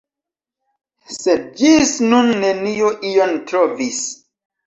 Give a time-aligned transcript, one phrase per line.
[1.17, 4.01] Sed ĝis nun neniu ion trovis.